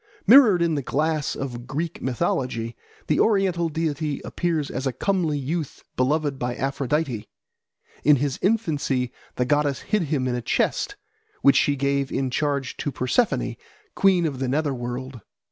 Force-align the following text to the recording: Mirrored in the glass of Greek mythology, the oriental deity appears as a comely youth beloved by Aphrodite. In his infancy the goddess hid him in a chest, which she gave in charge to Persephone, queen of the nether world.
Mirrored 0.25 0.63
in 0.63 0.73
the 0.73 0.81
glass 0.81 1.35
of 1.35 1.67
Greek 1.67 2.01
mythology, 2.01 2.75
the 3.05 3.19
oriental 3.19 3.69
deity 3.69 4.19
appears 4.25 4.71
as 4.71 4.87
a 4.87 4.91
comely 4.91 5.37
youth 5.37 5.83
beloved 5.95 6.39
by 6.39 6.55
Aphrodite. 6.55 7.27
In 8.03 8.15
his 8.15 8.39
infancy 8.41 9.11
the 9.35 9.45
goddess 9.45 9.81
hid 9.81 10.01
him 10.09 10.27
in 10.27 10.33
a 10.33 10.41
chest, 10.41 10.95
which 11.43 11.55
she 11.55 11.75
gave 11.75 12.11
in 12.11 12.31
charge 12.31 12.77
to 12.77 12.91
Persephone, 12.91 13.55
queen 13.93 14.25
of 14.25 14.39
the 14.39 14.47
nether 14.47 14.73
world. 14.73 15.21